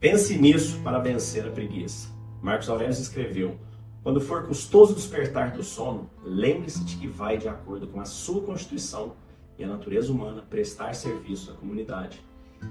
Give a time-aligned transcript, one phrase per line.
[0.00, 2.08] Pense nisso para vencer a preguiça.
[2.40, 3.56] Marcos Aurélio escreveu:
[4.00, 8.40] Quando for custoso despertar do sono, lembre-se de que vai de acordo com a sua
[8.42, 9.16] constituição
[9.58, 12.22] e a natureza humana prestar serviço à comunidade.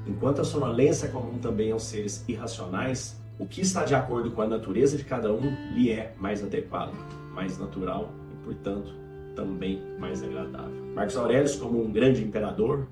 [0.05, 4.41] Enquanto a sonolência é comum também aos seres irracionais, o que está de acordo com
[4.41, 6.93] a natureza de cada um lhe é mais adequado,
[7.33, 8.95] mais natural e, portanto,
[9.35, 10.85] também mais agradável.
[10.95, 12.87] Marcos Aurélio, como um grande imperador,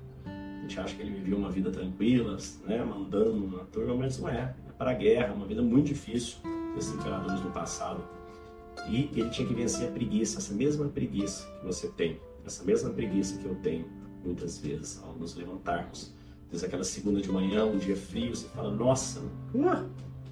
[0.66, 4.54] gente acha que ele vivia uma vida tranquila, né, mandando na turma, mas não é.
[4.68, 6.38] É para a guerra, uma vida muito difícil
[6.74, 8.02] desses imperadores no passado.
[8.88, 12.90] E ele tinha que vencer a preguiça, essa mesma preguiça que você tem, essa mesma
[12.90, 13.86] preguiça que eu tenho
[14.22, 16.14] muitas vezes ao nos levantarmos.
[16.52, 19.88] Às aquela segunda de manhã, um dia frio, você fala, nossa, uh,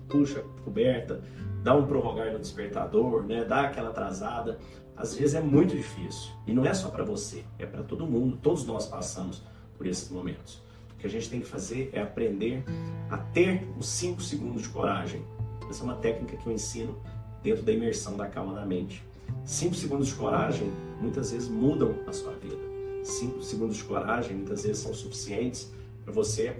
[0.08, 1.22] puxa coberta,
[1.62, 3.44] dá um prorrogar no despertador, né?
[3.44, 4.58] dá aquela atrasada.
[4.96, 6.32] Às vezes é muito difícil.
[6.46, 8.38] E não é só para você, é para todo mundo.
[8.40, 9.42] Todos nós passamos
[9.76, 10.62] por esses momentos.
[10.92, 12.64] O que a gente tem que fazer é aprender
[13.10, 15.22] a ter os 5 segundos de coragem.
[15.68, 16.96] Essa é uma técnica que eu ensino
[17.42, 19.02] dentro da imersão da calma da mente.
[19.44, 22.56] 5 segundos de coragem muitas vezes mudam a sua vida.
[23.02, 25.70] 5 segundos de coragem muitas vezes são suficientes
[26.04, 26.56] para você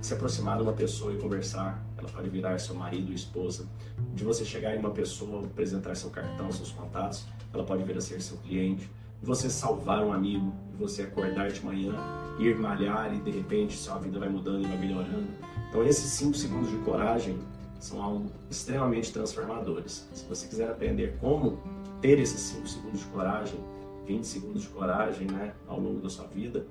[0.00, 1.84] se aproximar de uma pessoa e conversar.
[1.98, 3.66] Ela pode virar seu marido ou esposa.
[4.14, 8.00] De você chegar em uma pessoa, apresentar seu cartão, seus contatos, ela pode vir a
[8.00, 8.88] ser seu cliente
[9.22, 11.94] você salvar um amigo, você acordar de manhã,
[12.38, 15.28] ir malhar e de repente sua vida vai mudando e vai melhorando.
[15.68, 17.38] Então esses 5 segundos de coragem
[17.78, 20.08] são algo extremamente transformadores.
[20.12, 21.58] Se você quiser aprender como
[22.00, 23.58] ter esses 5 segundos de coragem,
[24.06, 26.66] 20 segundos de coragem né, ao longo da sua vida,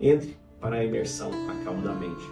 [0.00, 2.22] entre para a imersão A Calma da Mente.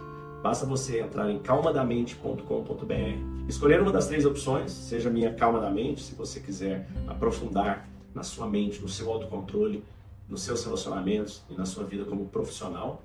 [0.42, 6.02] Basta você entrar em calmadamente.com.br, escolher uma das três opções, seja minha Calma da Mente,
[6.02, 9.84] se você quiser aprofundar na sua mente, no seu autocontrole,
[10.26, 13.02] nos seus relacionamentos e na sua vida como profissional.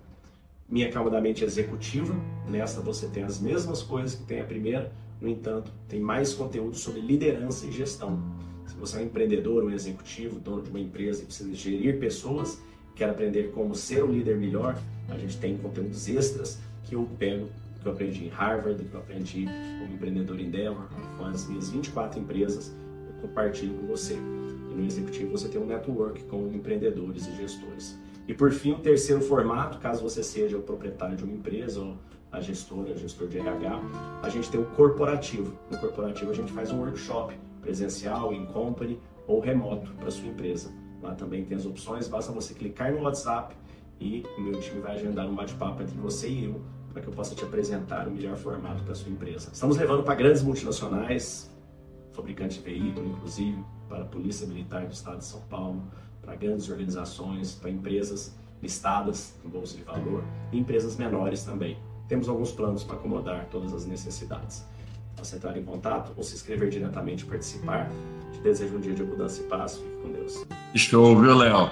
[0.70, 2.16] Minha calma da mente executiva,
[2.48, 6.78] nesta você tem as mesmas coisas que tem a primeira, no entanto, tem mais conteúdo
[6.78, 8.24] sobre liderança e gestão.
[8.66, 12.62] Se você é um empreendedor, um executivo, dono de uma empresa e precisa gerir pessoas,
[12.96, 17.50] quer aprender como ser um líder melhor, a gente tem conteúdos extras que eu pego,
[17.82, 19.46] que eu aprendi em Harvard, que eu aprendi
[19.78, 20.88] como empreendedor Endeavor,
[21.18, 22.74] com as minhas 24 empresas,
[23.22, 24.14] compartilho com você.
[24.14, 28.00] E no executivo você tem um network com empreendedores e gestores.
[28.28, 31.98] E por fim, o terceiro formato, caso você seja o proprietário de uma empresa ou
[32.32, 33.82] a gestora, gestor de RH,
[34.24, 35.58] a gente tem o corporativo.
[35.70, 40.72] No corporativo a gente faz um workshop presencial, em company ou remoto para sua empresa.
[41.02, 43.56] Lá também tem as opções, basta você clicar no WhatsApp
[44.00, 46.62] e o meu time vai agendar um bate-papo entre você e eu
[46.92, 49.50] para que eu possa te apresentar o melhor formato para sua empresa.
[49.52, 51.51] Estamos levando para grandes multinacionais,
[52.22, 53.58] fabricantes de veículo, inclusive,
[53.90, 55.84] para a Polícia Militar do Estado de São Paulo,
[56.22, 61.78] para grandes organizações, para empresas listadas em bolsa de valor e empresas menores também.
[62.08, 64.64] Temos alguns planos para acomodar todas as necessidades.
[65.18, 67.90] Você entrar em contato ou se inscrever diretamente e participar.
[68.32, 69.78] Te desejo um dia de mudança e paz.
[69.78, 70.46] Fique com Deus.
[70.76, 71.70] Show, viu, Léo?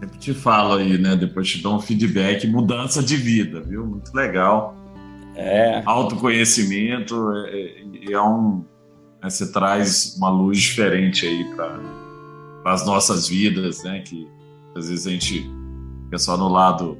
[0.00, 1.16] Sempre te falo aí, né?
[1.16, 2.46] Depois te dou um feedback.
[2.46, 3.86] Mudança de vida, viu?
[3.86, 4.74] Muito legal.
[5.34, 5.82] É.
[5.84, 8.64] Autoconhecimento é, é, é um
[9.22, 11.80] né, você traz uma luz diferente aí para
[12.64, 14.00] as nossas vidas, né?
[14.00, 14.28] Que
[14.74, 15.46] às vezes a gente
[16.04, 16.98] fica só no lado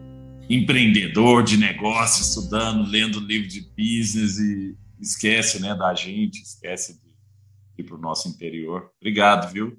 [0.48, 7.10] empreendedor de negócio, estudando, lendo livro de business e esquece, né, da gente, esquece de
[7.78, 8.90] ir para o nosso interior.
[9.00, 9.76] Obrigado, viu?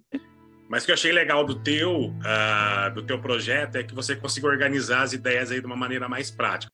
[0.68, 4.16] Mas o que eu achei legal do teu, uh, do teu projeto é que você
[4.16, 6.72] consiga organizar as ideias aí de uma maneira mais prática.